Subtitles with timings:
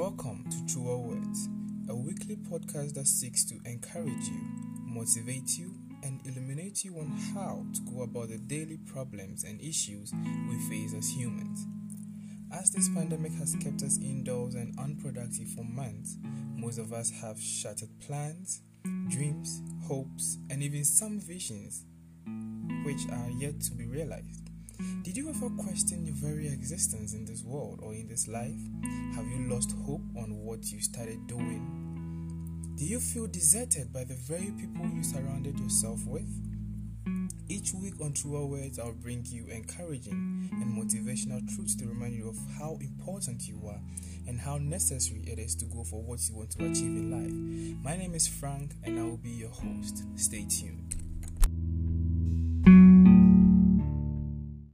[0.00, 1.50] Welcome to True Words,
[1.90, 4.40] a weekly podcast that seeks to encourage you,
[4.86, 10.14] motivate you, and illuminate you on how to go about the daily problems and issues
[10.48, 11.66] we face as humans.
[12.50, 16.16] As this pandemic has kept us indoors and unproductive for months,
[16.56, 18.62] most of us have shattered plans,
[19.08, 21.84] dreams, hopes, and even some visions
[22.86, 24.49] which are yet to be realized.
[25.02, 28.58] Did you ever question your very existence in this world or in this life?
[29.14, 32.74] Have you lost hope on what you started doing?
[32.76, 36.28] Do you feel deserted by the very people you surrounded yourself with?
[37.46, 42.28] Each week on Truer Words, I'll bring you encouraging and motivational truths to remind you
[42.30, 43.80] of how important you are
[44.26, 47.84] and how necessary it is to go for what you want to achieve in life.
[47.84, 50.04] My name is Frank, and I will be your host.
[50.16, 50.89] Stay tuned.